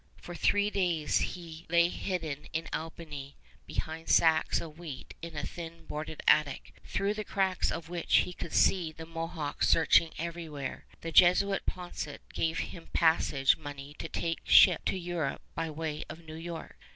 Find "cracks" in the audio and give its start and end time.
7.23-7.71